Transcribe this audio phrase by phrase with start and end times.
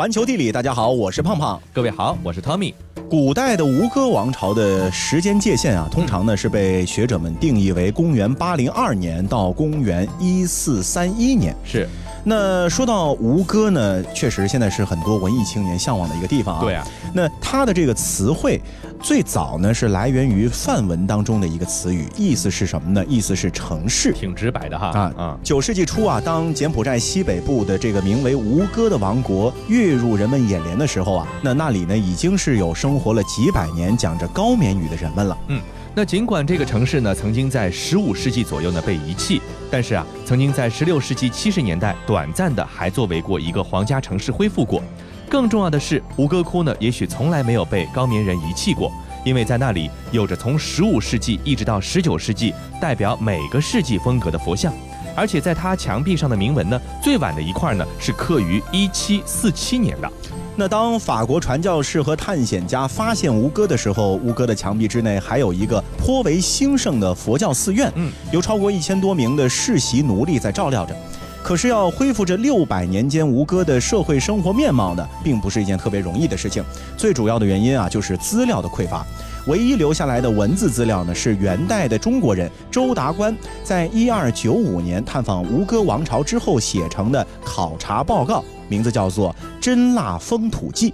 [0.00, 1.60] 环球地理，大家好，我是胖胖。
[1.74, 2.72] 各位好，我是 Tommy。
[3.10, 11.54] 古代的吴哥王朝的时间界限啊，通常呢是被学者们定义为公元八零二年到公元一四三一年。
[11.66, 11.86] 是。
[12.24, 16.62] 那说到吴哥呢，确实现在是很多文艺青年向往的一个地方啊。
[16.62, 16.86] 对啊。
[17.12, 18.58] 那它的这个词汇，
[19.02, 23.04] 最早呢是来源于梵文当中的一个词语，意思是什么呢？
[23.08, 24.12] 意思是城市。
[24.12, 24.88] 挺直白的哈。
[24.88, 25.38] 啊啊。
[25.42, 35.38] 九世纪初啊，当柬埔寨西北部的这个名为吴哥的王国跃入人们眼帘的时候啊，那那里呢已经是有生活了几百年讲着高棉语的人们了。
[35.48, 35.60] 嗯。
[35.94, 44.82] 那尽管这个城市呢，曾经在十五世纪左右呢被遗弃，但是啊，曾经在十六世纪七十年代短暂的还作为过一个皇家城市恢复过。
[45.30, 48.92] 更重要的是，吴哥窟呢，也许从来没有被高棉人遗弃过，
[49.24, 54.74] 因为在那里有着从十五世纪一直到十九世纪代表每个世纪风格的佛像，
[55.14, 60.10] 而且在它墙壁上的铭文呢，最晚的一块呢是刻于一七四七年的。
[60.56, 70.94] 那当法国传教士和探险家发现吴哥的时候，吴哥的墙壁之内还有一个颇为兴盛的佛教寺院，嗯，有超过一千多名的世袭奴隶在照料着。
[71.42, 76.62] 可是要恢复这六百年间吴哥的社会生活面貌呢，并不是一件特别容易的事情。
[76.96, 79.04] 最主要的原因啊，就是资料的匮乏。
[79.46, 88.44] 唯一留下来的文字资料呢，是元代的中国人周达官在一二九五年探访吴哥王朝之后写成的考察报告。
[88.68, 90.90] 名字叫做《真腊风土记》。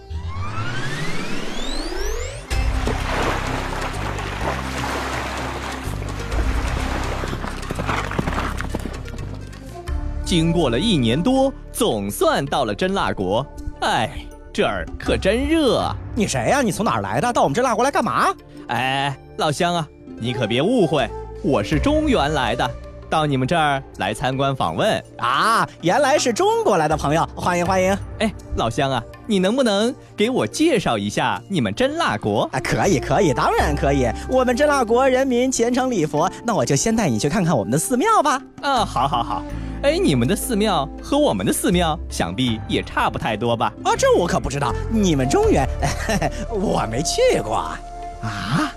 [10.27, 13.47] 经过了一年多，总算到了真腊国。
[13.83, 14.11] 哎，
[14.53, 15.97] 这儿可真热啊！
[16.17, 16.63] 你谁呀？
[16.63, 17.33] 你从哪儿来的？
[17.33, 18.35] 到我们真腊国来干嘛？
[18.67, 19.89] 哎，老乡啊，
[20.19, 21.09] 你可别误会，
[21.45, 22.69] 我是中原来的。
[23.09, 25.65] 到你们这儿来参观访问啊！
[25.81, 27.97] 原来是中国来的朋友，欢迎欢迎！
[28.19, 32.51] 哎，老乡啊，你能不能给我介绍一下你们真腊国？
[32.51, 34.11] 啊，可以可以，当然可以。
[34.29, 38.43] 我们真腊国人民虔诚礼佛，那我就先带你去看看我们的寺庙吧。
[38.63, 39.45] 啊，好，好，好。
[39.83, 43.73] 哎，你们的寺庙和我们的寺庙想必也差不太多吧？
[43.85, 44.75] 啊，这我可不知道。
[44.91, 45.69] 你们中原，
[46.51, 47.57] 我没去过。
[48.23, 48.73] 啊，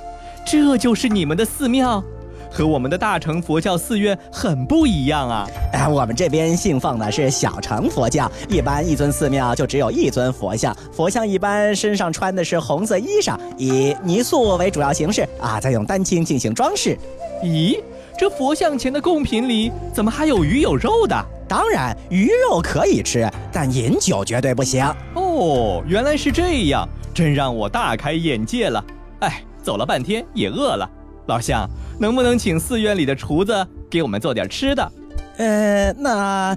[0.45, 2.03] 这就是你们的寺庙？
[2.51, 5.47] 和我们的大乘佛教寺院很不一样啊！
[5.71, 16.97] 哎，我们这边信奉的是小乘佛教，一般一尊寺庙就只有一尊佛像，佛像一般身上穿的是红色衣裳，以泥塑为主要形式啊，再用丹青进行装饰。
[17.43, 17.79] 咦，
[18.19, 21.16] 这佛像前的贡品里怎么还有鱼有肉的？
[21.47, 24.85] 当然，鱼肉可以吃，但饮酒绝对不行。
[25.16, 28.84] 哦，原来是这样，真让我大开眼界了。
[29.22, 30.90] 哎，走了半天也饿了。
[31.28, 31.66] 老乡，
[31.97, 34.91] 能不能请寺院里的厨子给我们做点吃的？
[35.38, 36.53] 呃，那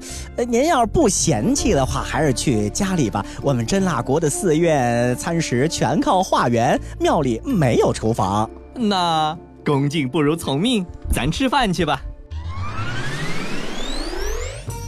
[0.49, 3.25] 您要是不嫌弃的话，还是去家里吧。
[3.41, 8.51] 我们真腊国的寺院餐食全靠化缘，庙里没有厨房。
[8.75, 12.03] 那恭敬不如从命，咱吃饭去吧。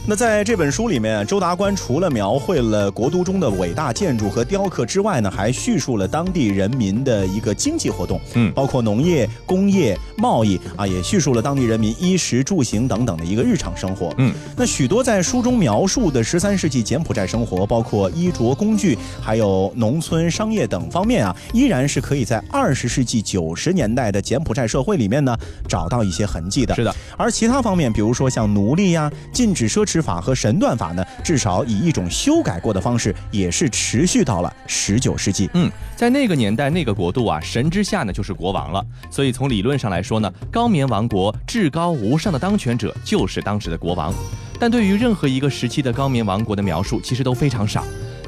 [0.07, 14.31] 那在这本书里面，周达观除了描绘了国都中的伟大建筑和雕刻之外呢，还叙述了当地人民的一个经济活动，嗯，包括农业、工业、贸易啊，也叙述了当地人民衣食住行等等的一个日常生活，嗯。
[14.55, 25.35] 那许多在书中描述的十三世纪柬埔寨生活，包括衣着、工具，还有农村商业等方面啊，依然是可以在二十世纪九十年代的柬埔寨社会里面呢
[25.67, 26.75] 找到一些痕迹的。
[26.75, 26.95] 是的。
[27.17, 29.94] 而其他方面，比如说像奴隶呀、禁止奢侈。
[29.95, 35.49] 之法和神断法呢，至少以一种修改过的方式，也是持续到了十九世纪。
[35.53, 38.85] 嗯，在那个年代、那个国度啊，神之下呢就是国王了。
[39.09, 44.13] 所以从理论上来说呢，高棉王国至高无上的当权者就是当时的国王。
[44.59, 47.81] 但对于任何一个时期的高棉王国的描述，其实都非常少。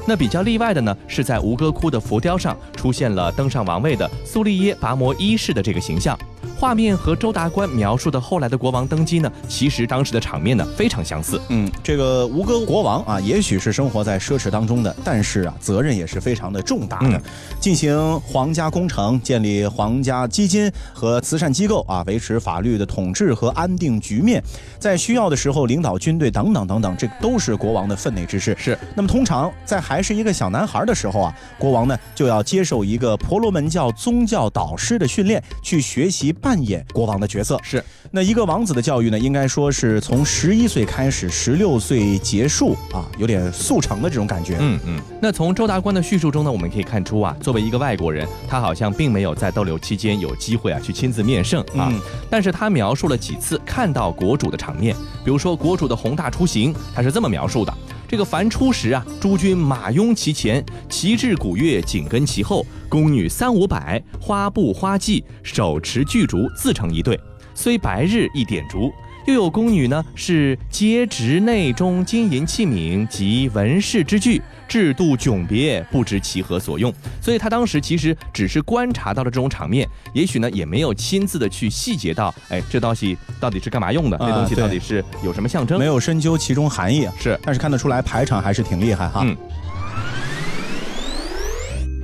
[0.06, 6.18] 那比较例外的呢，是在吴哥窟的浮雕上出现了登上王位的苏利耶拔摩一世的这个形象。
[6.58, 11.40] 画面和周达官描述的后来的国王登基呢，其实当时的场面呢非常相似。
[11.50, 17.22] 嗯，这个吴哥国王啊，也许是生活在奢侈当中的，但是啊，责任也是非常的重大的，
[17.60, 24.42] 进行皇家工程、建立皇家基金和慈善机构啊，维持法律的统治和安定局面，
[24.80, 28.56] 在需要的时候领导军队等等等等，这都是国王的分内之事。
[28.58, 28.76] 是。
[28.96, 36.34] 那么通常在还是一个小男孩的时候啊，国王呢就要接受一个婆罗门教宗教导师的训练，去学习。
[36.48, 44.56] 扮演国王的角色是，那一个王子的教育呢，应该说是从十一岁开始，十六岁结束啊，有点速成的这种感觉。
[44.58, 44.98] 嗯嗯。
[45.20, 51.92] 那从周达官的叙述中呢，我们可以看出啊，作为一个外国人，他好像并没有在逗留期间有机会啊去亲自面圣啊。
[52.30, 57.74] 但是他描述了几次看到国主的场面，比如说国主的宏大出行，他是这么描述的。
[58.08, 67.20] 这个凡初时啊，诸君马拥其前，旗帜鼓乐紧跟其后，宫女三五百，花布花髻，手持巨烛，自成一对。
[67.54, 68.90] 虽白日一点烛。
[69.28, 76.90] 又有宫女呢，是皆执内中金银器皿及文饰之具，制度迥别，不知其何所用。
[77.20, 84.16] 所以他当时其实只是观察到了这种场面，也许呢也没有亲自的去细节到，哎，这东西到底是干嘛用的？
[84.16, 85.78] 啊那东西到底是有什么象征？
[85.78, 87.12] 没有深究其中含义啊。
[87.20, 89.20] 是但是看得出来排场还是挺厉害哈。
[89.26, 89.36] 嗯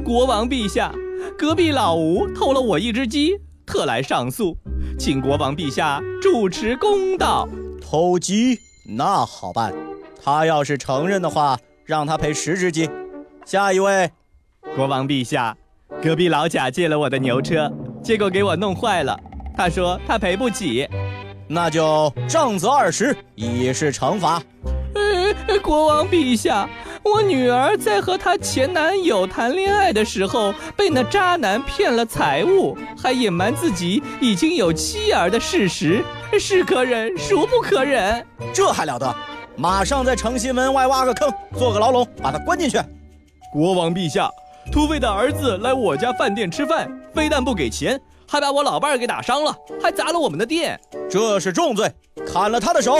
[0.04, 0.92] 国王陛下，
[1.38, 3.30] 隔壁老吴偷了我一只鸡，
[3.64, 4.58] 特来上诉，
[4.98, 7.48] 请国王陛下主持公道。
[7.80, 8.58] 偷鸡
[8.96, 9.72] 那好办，
[10.22, 12.88] 他要是承认的话，让他赔十只鸡。
[13.44, 14.10] 下一位，
[14.76, 15.56] 国王陛下，
[16.02, 17.70] 隔壁老贾借了我的牛车，
[18.02, 19.18] 结果给我弄坏了，
[19.56, 20.88] 他说他赔不起。
[21.46, 24.42] 那就杖责二十，以示惩罚。
[24.94, 26.68] 呃，国王陛下，
[27.04, 36.02] 我女儿在和她前男友谈恋爱的时候，被那渣男骗了财物，还隐瞒自己已经有妻儿的事实，
[36.40, 38.24] 是可忍，孰不可忍？
[38.54, 39.14] 这还了得！
[39.56, 42.80] 马上在城西门外挖个坑，做个牢笼，把他关进去。
[43.52, 44.28] 国王陛下，
[44.72, 50.80] 土匪的儿子来我家饭店吃饭，非但不给钱，还把我老伴儿给打伤了，还砸了我们的店。
[51.08, 51.92] 这是重罪，
[52.26, 52.98] 砍了他的手。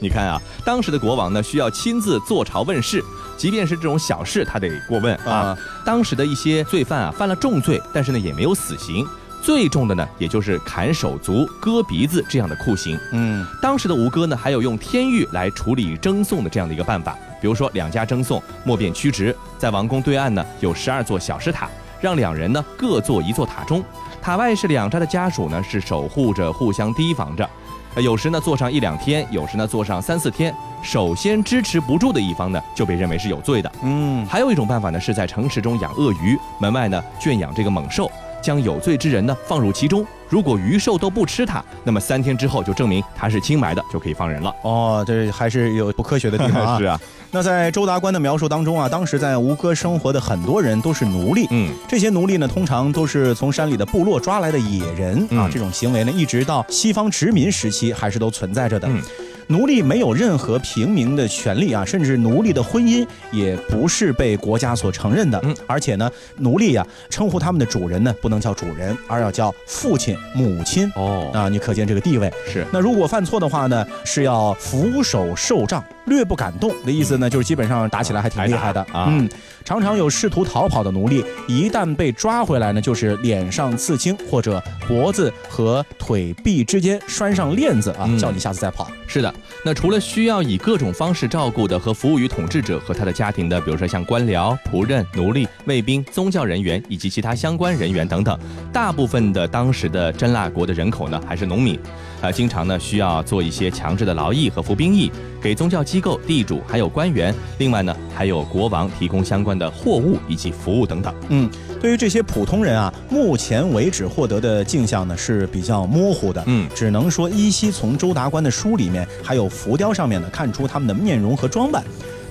[0.00, 3.04] 你看啊，当时的国王呢，需要亲自坐朝问事，
[3.36, 5.30] 即便是这种小事，他得过问啊。
[5.30, 9.06] 啊当时的一些罪犯啊，犯了重罪，但是呢，也没有死刑。
[9.42, 12.98] 最重的呢，也就是砍手足、割鼻子这样的酷刑。
[13.12, 17.16] 嗯，当时的吴哥呢，还有用天狱来处理争讼的这样的一个办法。
[17.40, 21.68] 比如说，两家争讼，莫辩曲直，在王宫对岸呢有十二座小石塔，
[22.00, 23.82] 让两人呢各坐一座塔中，
[24.20, 27.48] 塔外是两家的家属呢是守护着，互相提防着。
[27.94, 30.54] 呃有时呢坐上一两天，有时呢坐上三四天。
[30.82, 33.70] 首先支持不住的一方呢，就被认为是有罪的。
[33.82, 38.10] 嗯，还有一种办法呢，是在城池中养鳄鱼，门外呢圈养这个猛兽，
[38.42, 40.06] 将有罪之人呢放入其中。
[40.28, 44.54] 如果鱼兽都不吃它，那么三天之后就证明它是清白的，就可以放人了。
[44.62, 46.78] 哦，这还是有不科学的地方啊。
[46.80, 46.98] 是啊，
[47.32, 51.46] 那在周达官的描述当中啊，当时在吴哥生活的很多人都是奴隶。
[51.50, 55.46] 嗯，这些奴隶呢，通常都是从山里的部落抓来的野人啊。
[55.46, 58.88] 嗯这种行为呢，一直到西方殖民时期还是都存在着的。
[58.88, 59.00] 嗯
[59.46, 65.40] 奴隶没有任何平民的权利啊，甚至奴隶的婚姻也不是被国家所承认的。
[65.42, 70.88] 嗯而且呢，奴隶呀、称呼他们的主人呢，不能叫主人，而要叫父亲、母亲。
[70.94, 72.32] 哦，啊，你可见这个地位。
[72.46, 78.80] 是，那如果犯错的话呢，是要俯首受杖，略不敢动的意思呢，就是基本上打起来还挺厉害的。
[78.92, 79.28] 啊嗯，
[79.64, 88.18] 常常有试图逃跑的奴隶，一旦被抓回来呢，就是脸上刺青，或者脖子和腿臂之间拴上链子啊，嗯。
[88.18, 88.90] 叫你下次再跑。
[89.06, 89.32] 是的。
[89.64, 98.38] 那除了需要以各种方式照顾的和服务于统治者和他的家庭的，比如说像官僚、仆人、奴隶、卫兵、宗教人员以及其他相关人员等等，
[98.72, 101.78] 大部分的当时的真腊国的人口呢还是农民，
[102.20, 111.14] 啊，经常呢需要做一些强制的劳役和服兵役，给宗教机构、地主还有官员，另外呢还有国王提供相关的货物以及服务等等。
[111.28, 111.50] 嗯，
[111.80, 116.42] 对于这些普通人啊，目前为止获得的镜像呢是比较模糊的。
[116.46, 121.82] 嗯只能说依稀从周达官的书里面还有浮雕上面呢看出他们的面容和装扮。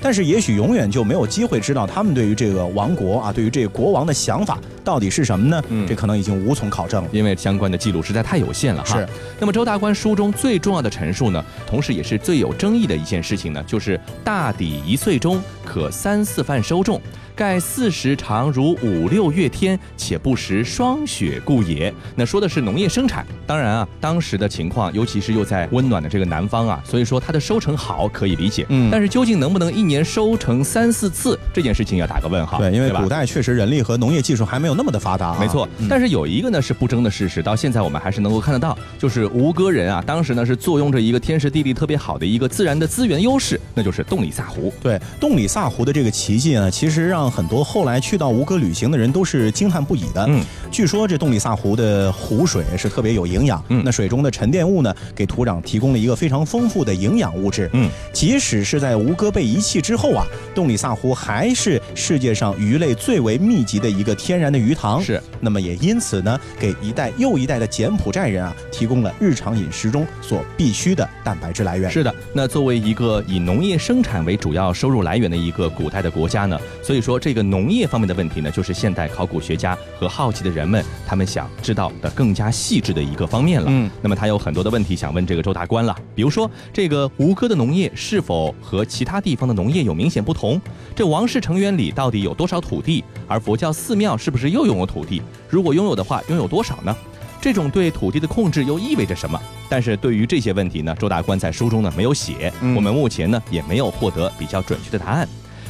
[0.01, 4.58] 但是也许永远就没有机会知道他们对于这个王国啊，对于这个国王的想法
[4.89, 5.63] 到底是什么呢？
[5.69, 7.10] 嗯这可能已经无从考证了。
[7.12, 8.98] 因为相关的记录实在太有限了哈。
[8.98, 9.08] 是。
[9.39, 17.00] 那么周大观书中最重要的陈述呢，同时也是最有争议的一件事情呢，就是大抵一岁中可三四饭收种，
[17.36, 21.93] 盖四时长如五六月天，且不时霜雪故也。
[22.15, 23.24] 那说的是农业生产。
[23.46, 28.65] 当然啊，当时的情况，尤其是又在温暖的这个南方啊，所以说它的收成好可以理解。
[28.69, 32.58] 嗯但是究竟能不能一年收成三四次，这件事情要打个问号。
[32.58, 35.38] 对，因为古代确实人力和农业技术还没有那么的发达、啊。
[35.38, 44.74] 没错，但是有一个呢是不争的事实，到现在我们还是能够看得到，就是吴哥人啊，当时呢是坐拥着一个天时地利特别好的一个自然的资源优势，那就是洞里萨湖。
[44.81, 50.24] 对，洞里萨湖的这个奇迹呢，其实让很多后来去到吴哥旅行的人都是惊叹不已的。
[50.29, 57.69] 嗯，据说这洞里萨湖的湖水是特别有营养，嗯那水中的沉淀物呢，给土壤提供了一个非常丰富的营养物质。
[57.74, 65.01] 嗯，即使是在吴哥被遗弃之后啊，洞里萨湖还是世界上鱼类最为密集的一个天然的鱼塘。
[65.01, 71.89] 是，那么也因此呢，给一代又一代的柬埔寨人啊，提供了日常饮食中所必需的蛋白质来源。
[71.89, 83.68] 是的，那作为一个以农业生产为主要收入来源的一个古代的国家呢，所以说这个农业方面的问题呢，就是现代考古学家和好奇的人们他们想知道的更加细致的一个方面了。
[83.70, 90.60] 嗯，那么他有很多的问题想问这个周大官了，比如说这个吴哥的农业是否和其他地方的农业有明显不同？
[90.96, 93.04] 这王室成员里到底有多少土地？
[93.28, 95.22] 而佛教寺庙是不是又拥有土地？
[95.48, 96.96] 如果拥有的话，拥有多少呢？
[97.41, 99.39] 这种对土地的控制又意味着什么？
[99.70, 105.27] 但是对于这些问题呢，周大官在书中呢没有写，嗯我们目前呢也没有获得比较准确的答案。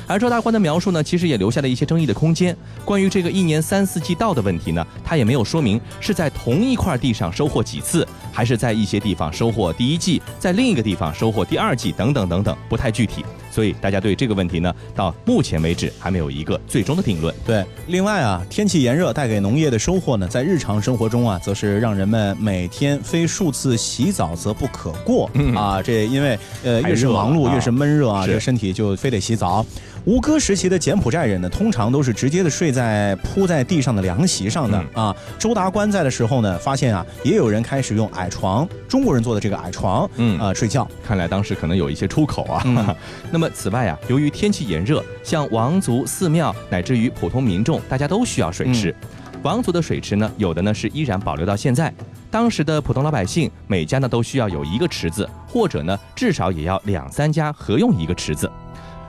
[0.07, 2.57] 而周大官的描述呢，其实也留下了一些争议的空间。
[2.83, 13.23] 关于这个一年三四季稻的问题呢，他也没有说明是在同一块地上收获几次，还是在一些地方收获第一季，在另一个地方收获第二季，等等等等，不太具体。
[13.59, 17.35] 所以大家对这个问题呢，到目前为止还没有一个最终的定论。
[17.45, 25.81] 对，另外啊，天气炎热带给农业的收获呢，在日常生活中啊，则是让人们每天非数次洗澡则不可过、嗯啊。
[25.83, 29.65] 这因为呃越是忙碌啊越是闷热啊，是这身体就非得洗澡。
[30.09, 35.15] 吴哥时期的柬埔寨人呢，通常都是直接的睡在铺在地上的凉席上的、啊。
[35.37, 40.87] 周达官在的时候呢，发现啊，也有人开始用矮床，中国人做的这个矮床，嗯啊睡觉。
[41.05, 42.63] 看来当时可能有一些出口啊。
[42.65, 42.95] 嗯
[43.29, 48.95] 那么此外啊，由于天气炎热，像王族、寺庙乃至于普通民众，大家都需要水池。
[49.43, 51.93] 王族的水池呢，有的呢是依然保留到现在。
[52.31, 58.49] 当时的普通老百姓，每家呢都需要有一个池子，或者呢至少也要两三家合用一个池子。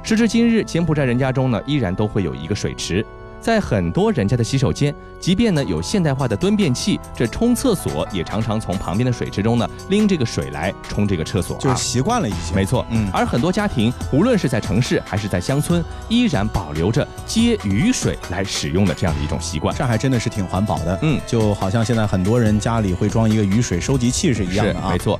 [0.03, 3.05] 时至今日，柬埔寨人家中呢依然都会有一个水池。
[3.41, 11.59] 在很多人家的洗手间，即便呢有现代化的蹲便器，这冲厕所也常常从旁边的水池中呢拎这个水来冲这个厕所、啊。
[11.59, 12.55] 就是习惯了已经。
[12.55, 19.75] 没错，嗯而很多家庭，无论是在城市还是在乡村，依然保留着接雨水来使用的这样的一种习惯。
[19.75, 24.99] 这还真的是挺环保的，嗯就好像现在很多人家里会装一个雨水收集器是一样的啊没。
[24.99, 25.19] 错，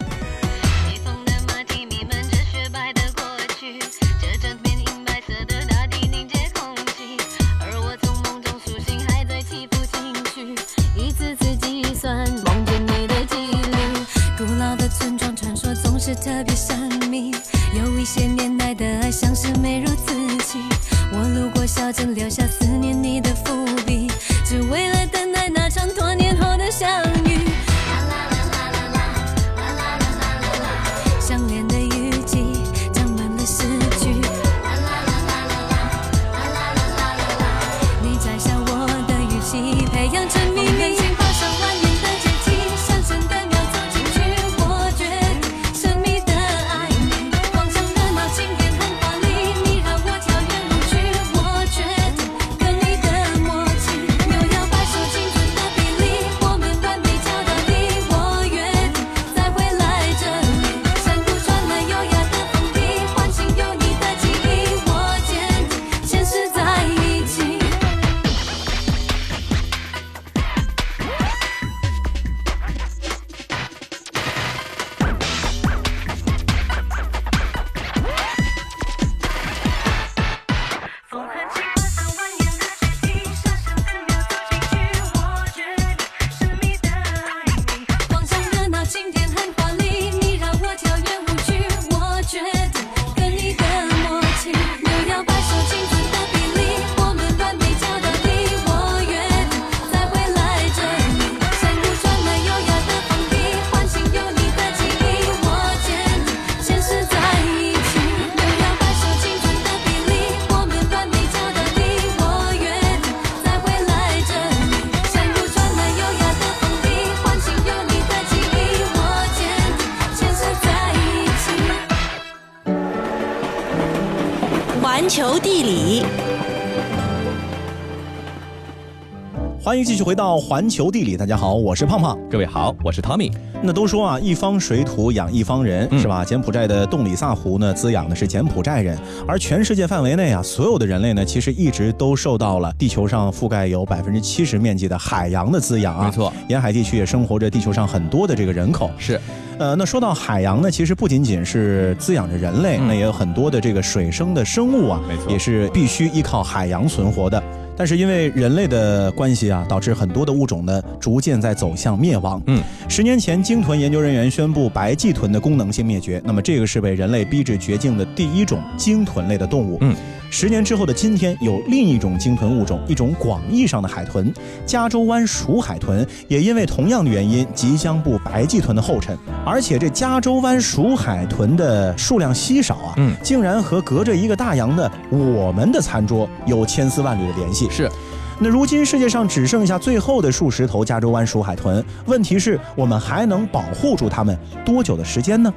[129.71, 132.19] 欢迎继续回到环球地理，大家好，我是胖胖。
[132.29, 133.33] 各位好，我是 Tommy。
[133.63, 136.25] 那都说啊，一方水土养一方人，嗯是吧？
[136.25, 138.99] 柬埔寨的洞里萨湖呢，滋养的是柬埔寨人，
[139.29, 146.07] 而全世界范围内啊，所有的人类呢，其实一直都受到了地球上覆盖有百分之七十面积的海洋的滋养啊。
[146.07, 148.91] 没错，沿海地区也生活着地球上很多的这个人口。
[148.99, 149.21] 是
[149.61, 157.41] 呃，那说到海洋呢，其实不仅仅是滋养着人类，嗯那也有很多的这个水生的生物啊，没错也是必须依靠海洋存活的。
[157.81, 162.39] 但是因为人类的关系啊，导致很多的物种呢逐渐在走向灭亡。
[162.47, 169.79] 嗯，十年前，鲸豚研究人员宣布白鳍豚的功能性灭绝，那么这个是被人类逼至绝境的第一种鲸豚类的动物。
[169.81, 169.97] 嗯。
[170.33, 174.33] 十年之后的今天，有另一种鲸豚物种，一种广义上的海豚——
[174.65, 179.19] 加州湾鼠海豚，也因为同样的原因，即将步白鳍豚的后尘。
[179.45, 187.69] 而且这加州湾鼠海豚的数量稀少啊，嗯竟然和隔着一个大洋的我们的餐桌有千丝万缕的联系。
[187.69, 187.91] 是。
[188.39, 195.53] 那如今世界上只剩下最后的数十头加州湾鼠海豚，问题是我们还能保护住它们多久的时间呢？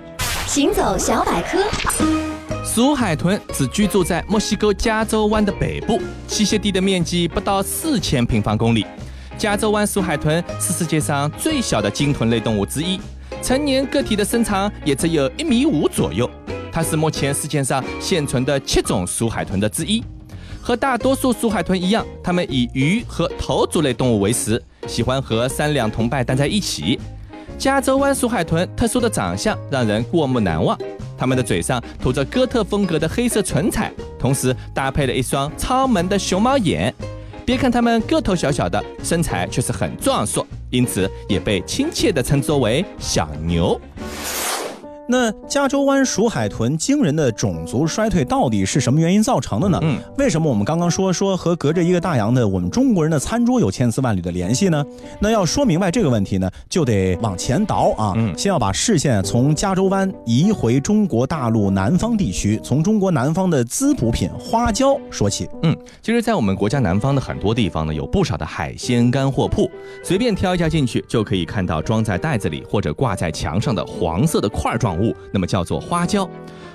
[0.47, 1.59] 行走小百科，
[2.73, 8.83] 鼠海豚只居住在墨西哥加州湾的北部，栖息地的面积不到四千平方公里。
[9.37, 12.99] 加州湾鼠海豚是世界上最小的鲸豚类动物之一，
[13.43, 16.27] 成年个体的身长也只有一米五左右。
[16.71, 20.03] 它是目前世界上现存的七种鼠海豚的之一。
[20.59, 26.99] 和大多数鼠海豚一样，它们以鱼和头足类动物为食，喜欢和三两同伴待在一起。
[27.55, 30.75] 加州湾鼠海豚特殊的长相让人过目难忘，
[31.23, 33.89] 他们的嘴上涂着哥特风格的黑色唇彩，
[34.19, 36.93] 同时搭配了一双超萌的熊猫眼。
[37.45, 43.79] 别看他们个头小小的，身材却是很壮硕，因此也被亲切地称作为小牛。
[45.07, 49.79] 那加州湾鼠海豚惊人的种族衰退到底是什么原因造成的呢？
[49.81, 54.83] 嗯，为什么我们刚刚说说和隔着一个大洋的我们中国人的餐桌有千丝万缕的联系呢？
[55.19, 65.47] 那要说明白这个问题呢，就得往前倒啊，嗯先要把视线从加州湾移回中国大陆南方地区，从中国南方的滋补品花椒说起。
[65.63, 69.69] 嗯，其实，在我们国家南方的很多地方呢，有不少的海鲜干货铺，
[70.03, 76.29] 随便挑一家进去，就可以看到装在袋子里或者挂在墙上的黄色的块状物，那么叫做花椒。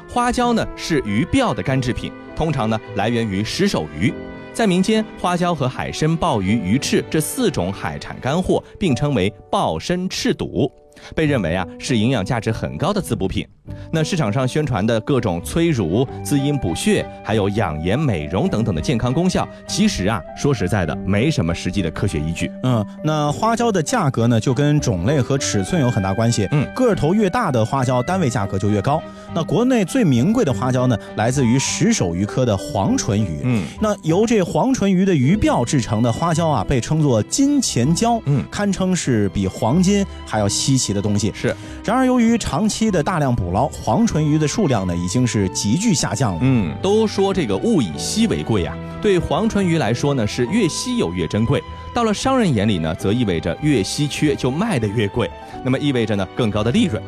[0.08, 4.12] 花椒呢是鱼鳔的干制品，通常呢来源于石首鱼。
[4.52, 10.72] 在民间，花椒和海参、鲍鱼、鱼翅这四种海产干货并称为鲍参翅肚，
[11.14, 13.46] 被认为啊是营养价值很高的滋补品。
[13.90, 22.50] 那市场上宣传的各种催乳、滋阴补血，还有养颜美容等等的健康功效，其实啊说实在的，没什么实际的科学依据。
[22.62, 26.46] 嗯，那花椒的价格呢，就跟种类和尺寸有很大关系。
[26.52, 29.02] 嗯个头越大的花椒，单位价格就越高。
[29.34, 33.40] 那国内最名贵的花椒呢，来自于石首鱼科的黄唇鱼。
[33.42, 41.32] 嗯，那由这黄唇鱼的鱼鳔制成的花椒啊，被称作金钱椒，嗯堪称是比黄金还要稀奇的东西。
[41.34, 46.40] 是，然而由于长期的大量捕捞，黄唇鱼的数量呢，已经是急剧下降了。
[46.42, 51.62] 嗯，都说这个物以稀为贵呀、对黄唇鱼来说呢，是越稀有越珍贵。
[51.94, 55.28] 到了商人眼里呢，则意味着越稀缺就卖得越贵，
[55.64, 57.02] 那么意味着呢更高的利润。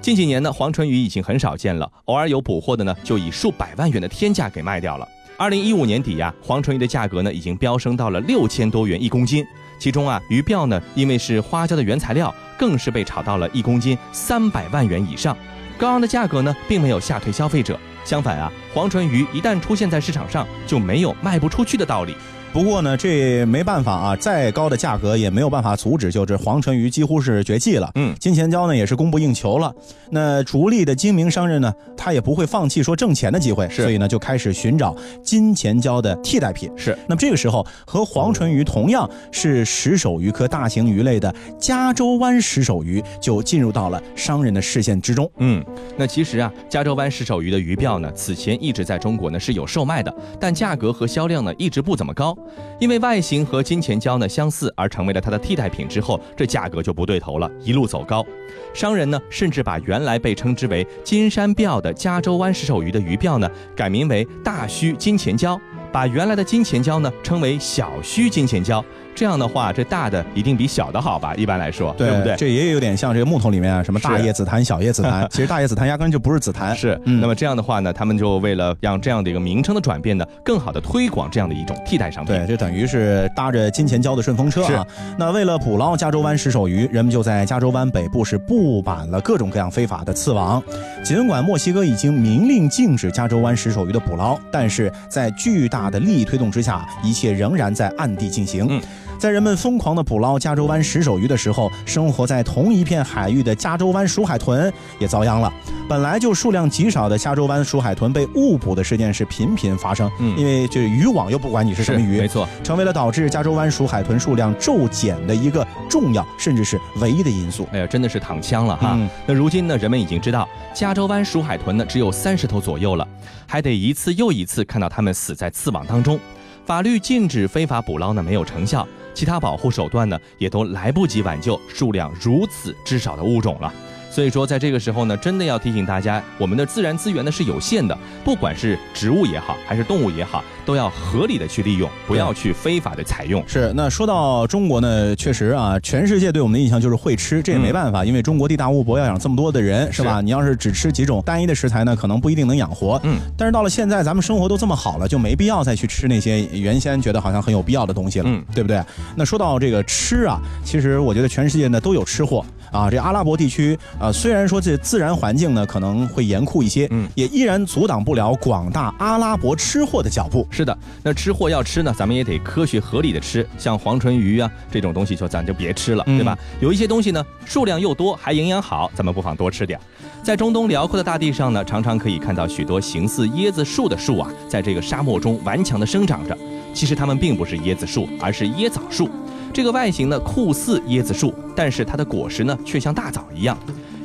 [0.00, 5.06] 近几年呢，黄唇鱼已经很少见了，偶尔有捕获的呢，就以数百万元的天价给卖掉了。
[5.36, 9.44] 二零一五年底呀、黄唇鱼的价格呢已经飙升到了六千多元一公斤，
[9.78, 15.36] 其中啊，鱼鳔呢因为是花椒的原材料，更是被炒到了一公斤三百万元以上。
[15.80, 22.14] 高昂的价格呢，并没有吓退消费者，相反啊，黄唇鱼一旦出现在市场上，就没有卖不出去的道理。
[22.52, 27.88] 不过呢，这没办法啊，再高的价格也没有办法阻止，就是黄唇鱼几乎是绝迹了。
[27.94, 29.72] 嗯金钱椒呢也是供不应求了。
[30.10, 36.68] 那逐利的精明商人呢，他也不会放弃说挣钱的机会，是所以呢就开始寻找金钱椒的替代品。
[36.76, 45.30] 是，那么这个时候，和黄唇鱼同样是石首鱼科大型鱼类的加州湾石首鱼就进入到了商人的视线之中。
[45.38, 45.64] 嗯，
[45.96, 52.36] 那其实啊，加州湾石首鱼的鱼鳔呢，此前一直在中国呢是有售卖的，但价格和销量呢一直不怎么高，
[52.78, 58.24] 因为外形和金钱椒呢相似，而成为了它的替代品之后，这价格就不对头了，一路走高。
[58.72, 65.60] 商人呢甚至把原来被称之为金山鳔的加州湾石首鱼的鱼鳔呢改名为大须金钱椒，
[65.92, 68.84] 把原来的金钱椒呢称为小须金钱椒。
[69.14, 71.34] 这样的话，这大的一定比小的好吧？
[71.34, 72.34] 一般来说，对不对？
[72.36, 76.74] 这也有点像这个木头里面啊，什么大叶紫檀、小叶紫檀， 其实大叶紫檀压根就不是紫檀。
[76.74, 82.34] 是，嗯那么这样的话呢，他们就为了让这样的一个名称的转变呢，更好的推广这样的一种替代商品。
[82.34, 84.86] 对，这等于是搭着金钱交的顺风车啊。
[85.18, 90.62] 那为了捕捞加州湾石首鱼，人们就在加州湾北部是布满了各种各样非法的刺网。
[91.04, 98.66] 尽管墨西哥已经明令禁止加州湾石首鱼的捕捞，但是在巨大的利益推动之下，一切仍然在暗地进行。
[98.70, 98.80] 嗯
[99.20, 105.52] 在人们疯狂的捕捞加州湾石首鱼的时候，生活在同一片海域的加州湾鼠海豚也遭殃了。
[105.86, 112.48] 本来就数量极少的加州湾鼠海豚被误捕的事件是频频发生，嗯因为这渔网又不管你是什么鱼，没错。
[112.64, 117.68] 成为了导致加州湾鼠海豚数量骤减的一个重要甚至是唯一的因素。
[117.72, 118.92] 哎呀，真的是躺枪了哈。
[118.94, 123.06] 嗯那如今呢，人们已经知道加州湾鼠海豚呢只有三十头左右了，
[123.46, 126.18] 还得一次又一次看到它们死在刺网当中。
[126.64, 133.72] 法律禁止非法捕捞呢没有成效，其他保护手段呢也都来不及挽救数量如此之少的物种了。
[134.10, 143.42] 所以说，在这个时候呢，真的要提醒大家，我们的自然资源呢是有限的，不管是植物也好，还是动物也好，都要合理的去利用，不要去非法的采用。
[143.46, 150.16] 是，那说到中国呢，确实啊，全世界对我们的印象就是会吃，这也没办法，因为中国地大物博，要养这么多的人，是吧？
[150.16, 153.00] 是你要是只吃几种单一的食材呢，可能不一定能养活。
[153.04, 158.82] 嗯，但是到了现在，咱们生活都这么好了，就没必要再去吃那些原先觉得好像很有必要的东西了，嗯对不对？
[159.14, 162.90] 那说到这个吃啊，其实我觉得全世界呢都有吃货啊。
[162.90, 170.46] 这阿拉伯地区啊，虽然说这自然环境呢可能会严酷一些，嗯，也依然阻挡不了广大阿拉伯吃货的脚步。
[170.50, 176.36] 是的，那吃货要吃呢，咱们也得科学合理的吃，像黄唇鱼啊这种东西就咱就别吃了，嗯对吧？
[176.60, 179.78] 有一些东西呢，数量又多，还营养好，咱们不妨多吃点。
[180.22, 186.36] 在中东辽阔的大地上呢，常常可以看到许多形似椰子树的树啊，在这个沙漠中顽强地生长着。
[186.74, 189.08] 其实它们并不是椰子树，而是椰枣树。
[189.52, 193.58] 这个外形呢酷似椰子树，但是它的果实呢却像大枣一样。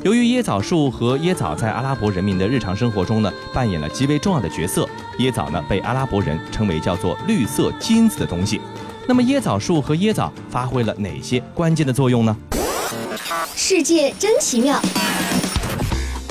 [0.03, 4.87] 由于椰枣树和椰枣在阿拉伯人民的日常生活中呢扮演了极为重要的角色，
[5.19, 8.61] 椰枣呢被阿拉伯人称为叫做绿色金子的东西。
[9.07, 12.35] 那么椰枣树和椰枣发挥了哪些关键的作用呢？
[13.55, 14.79] 世界真奇妙。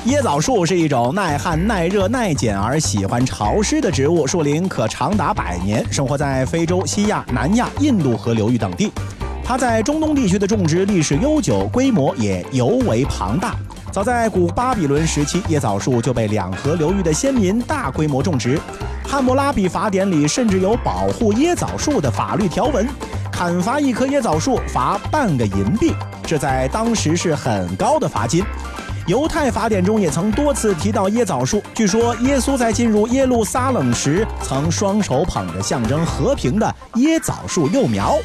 [0.06, 8.92] 椰枣树是一种耐旱、耐热、耐碱而喜欢潮湿的植物，树龄可长达百年，生活在非洲、西亚、南亚、印度河流域等地。
[9.42, 13.54] 它在中东地区的种植历史悠久，规模也尤为庞大。
[13.90, 18.60] 早在古巴比伦时期，椰枣树就被两河流域的先民大规模种植。
[19.08, 22.86] 汉谟拉比法典里甚至有保护椰枣树的法律条文，
[23.32, 25.94] 砍伐一棵椰枣树罚半个银币，
[26.26, 28.44] 这在当时是很高的罚金。
[29.06, 31.62] 犹太法典中也曾多次提到椰枣树。
[31.74, 38.16] 据说耶稣在进入耶路撒冷时，曾双手捧着象征和平的椰枣树幼苗。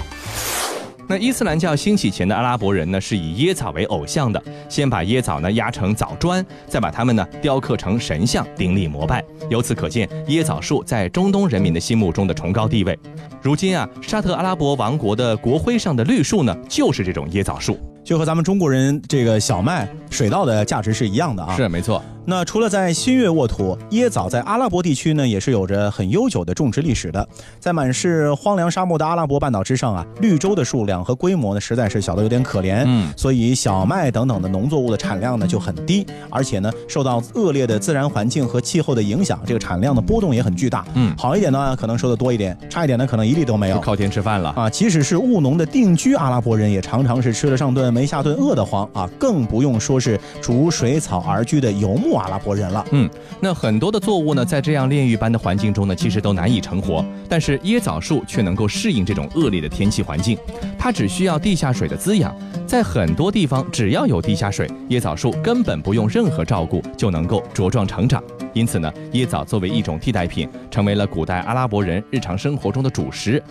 [1.06, 9.22] 那伊斯兰教兴起前的阿拉伯人呢，是以椰枣为偶像的，先把椰枣呢压成枣砖，再把它们呢雕刻成神像，顶礼膜拜。
[9.50, 12.98] 由此可见，椰枣树在中东人民的心目中的崇高地位。
[13.42, 17.78] 如今啊，沙特阿拉伯王国的国徽上的绿树呢，就是这种椰枣树。
[18.04, 21.56] 就和咱们中国人这个小麦、水稻的价值是一样的啊。
[21.56, 22.04] 是没错。
[22.26, 27.28] 那除了在新月沃土，椰枣在阿拉伯地区呢，也是有着很悠久的种植历史的。
[27.60, 32.84] 在满是荒凉沙漠的阿拉伯半岛之上啊，绿洲的数量和规模呢，实在是小得有点可怜。
[32.86, 40.86] 嗯所以小麦等等的农作物的产量呢就很低，而且呢，受到恶劣的自然环境和气候的影响，这个产量的波动也很巨大。
[40.94, 43.80] 嗯好一点呢，可能收的多一点；差一点呢，可能一粒都没有。
[43.80, 44.50] 靠天吃饭了。
[44.56, 49.10] 啊，即使是务农的定居阿拉伯人，也常常是吃了上顿没下顿，饿得慌啊！
[49.18, 52.86] 更不用说是逐水草而居的游牧阿拉伯人了。
[52.92, 57.04] 嗯，那很多的作物呢，在这样炼狱般的环境中呢，其实都难以成活。
[57.28, 60.38] 但是椰枣树却能够适应这种恶劣的天气环境，
[60.78, 68.24] 它只需要地下水的滋养，在很多地方只要有地下水，椰枣树根本不用任何照顾就能够茁壮成长。
[68.54, 73.42] 因此呢，椰枣作为一种替代品，成为了古代阿拉伯人日常生活中的主食。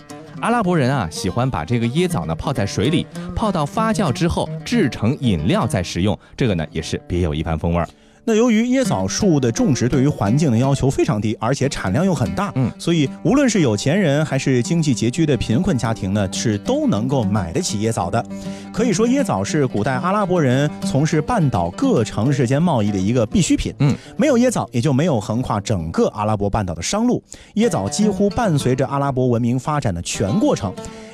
[0.41, 7.89] 阿拉伯人啊，喜欢把这个椰枣呢泡在水里，泡到发酵之后制成饮料再食用，这个呢也是别有一番风味儿。
[8.29, 18.23] 那由于椰枣树的种植对于环境的要求非常低，而且产量又很大，嗯所以无论是有钱人还是经济拮据的贫困家庭呢，是都能够买得起椰枣的。
[18.71, 23.73] 可以说，椰枣是古代阿拉伯人从事半岛各城市间贸易的一个必需品。
[23.79, 27.23] 嗯，没有椰枣，也就没有横跨整个阿拉伯半岛的商路。
[27.55, 30.71] 椰枣几乎伴随着阿拉伯文明发展的全过程。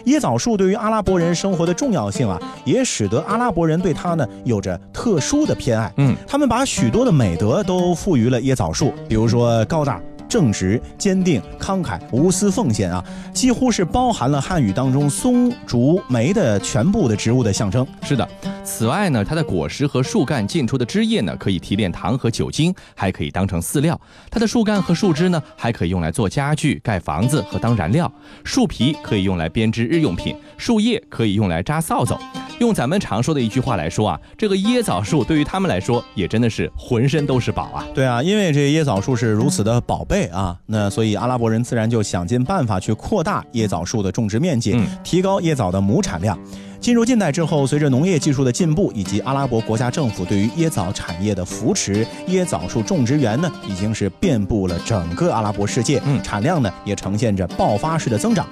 [0.07, 5.93] 椰枣树对于阿拉伯人生活的重要性啊，也使得阿拉伯人对它呢有着特殊的偏爱。
[5.97, 10.01] 嗯，他们把许多的美德都赋予了椰枣树，比如说高大。
[10.29, 17.87] 正直、坚定、慷慨、无私奉献啊，几乎是包含了汉语当中松、竹、梅的全部的植物的象征。
[18.03, 18.29] 是的，
[18.65, 23.99] 此外呢，它的果实和树干浸出的汁液呢，可以提炼糖和酒精，还可以当成饲料。
[24.31, 28.11] 它的树干和树枝呢，还可以用来做家具、盖房子和当燃料。
[28.45, 32.19] 树皮可以用来编织日用品，树叶可以用来扎扫帚。
[32.61, 37.85] 用咱们常说的一句话来说啊，这个椰枣树对于他们来说，也真的是浑身都是宝啊。
[37.95, 46.39] 对啊，因为这椰枣树是如此的宝贝啊，那所以阿拉伯人自然就想尽办法去扩大椰枣树的种植面积，嗯提高椰枣的亩产量。
[46.81, 58.47] 进入近代之后，随着农业技术的进步以及阿拉伯国家政府对于椰枣产业的扶持，椰枣树种植园呢已经是遍布了整个阿拉伯世界，嗯产量呢也呈现着爆发式的增长。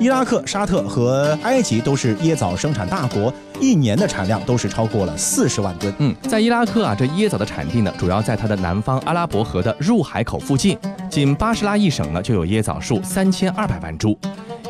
[0.00, 5.92] 伊拉克、沙特和埃及都是椰枣生产大国，一年的产量都是超过了四十万吨。
[5.98, 10.78] 嗯，在伊拉克啊，这椰枣的产地呢，主要在它的南方阿拉伯河的入海口附近。
[11.10, 14.18] 仅巴士拉一省呢，就有椰枣树三千二百万株。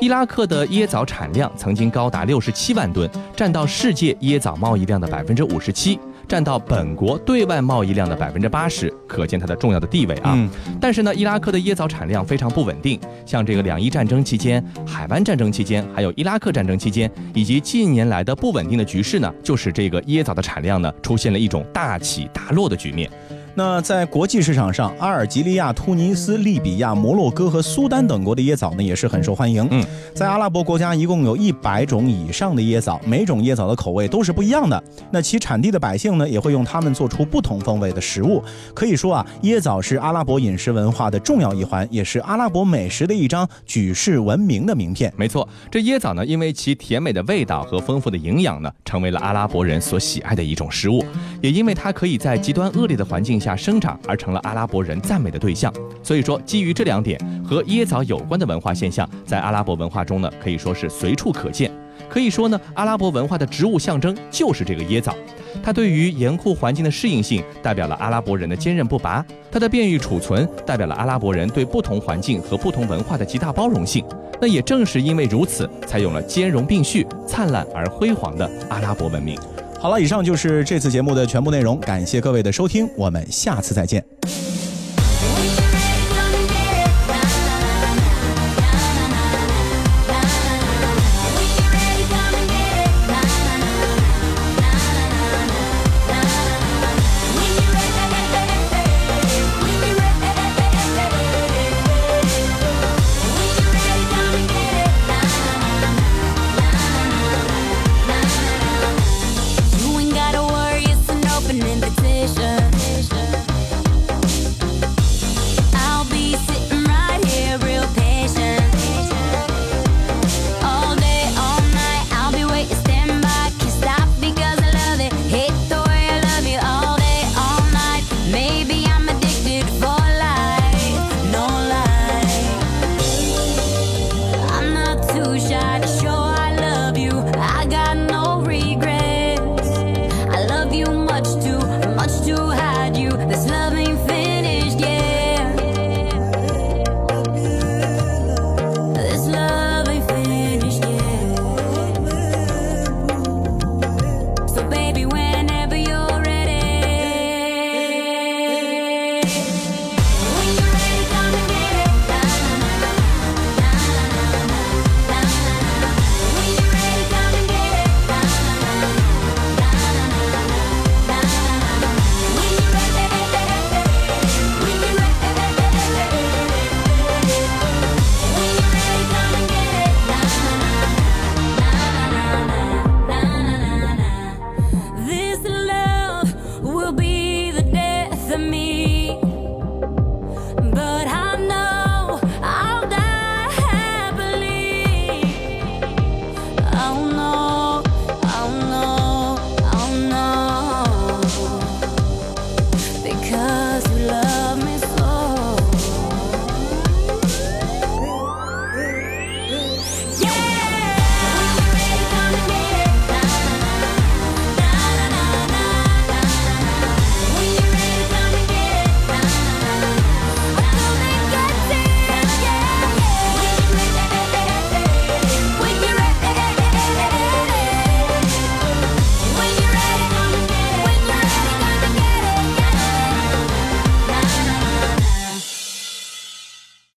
[0.01, 5.97] 伊拉克的椰枣产量曾经高达六十七万吨，占到世界椰枣贸易量的百分之五十七。
[6.31, 10.35] 占到本国对外贸易量的百分之八十，可见它的重要的地位啊。
[10.37, 10.49] 嗯
[10.81, 23.11] 但是呢，伊拉克的椰枣产量非常不稳定，像这个两伊战争期间、海湾战争期间，还有伊拉克战争期间，以及近年来的不稳定的局势呢，就使这个椰枣的产量呢出现了一种大起大落的局面。
[23.61, 29.69] 那在国际市场上，阿尔及利亚、突尼斯、利比亚、摩洛哥和苏丹等国的椰枣呢也是很受欢迎。
[29.71, 34.83] 嗯，在阿拉伯国家一共有一百种以上的椰枣，每种椰枣的口味都是不一样的。
[35.11, 38.43] 那其产地的百姓呢也会用它们做出不同风味的食物。
[38.73, 45.13] 可以说啊，椰枣是阿拉伯饮食文化的重要一环，也是阿拉伯美食的一张举世闻名的名片。
[45.19, 51.05] 没错，这椰枣呢，因为其甜美的味道和丰富的营养呢，成为了阿拉伯人所喜爱的一种食物。
[51.43, 55.73] 也因为它可以在极端恶劣的环境下生长，而成了阿拉伯人赞美的对象。
[56.05, 61.69] 所以说，基于这两点，和椰枣有关的文化现象，在阿拉伯文化中呢，可以说是随处可见。
[62.09, 65.15] 可以说呢，阿拉伯文化的植物象征就是这个椰枣。
[65.65, 74.05] 它对于严酷环境的适应性，代表了阿拉伯人的坚韧不拔；它的便于储存，代表了阿拉伯人对不同环境和不同文化的极大包容性。
[74.41, 79.37] 那也正是因为如此，才有了兼容并蓄、灿烂而辉煌的阿拉伯文明。
[79.81, 84.05] 好了，以上就是这次节目的全部内容，感谢各位的收听，我们下次再见。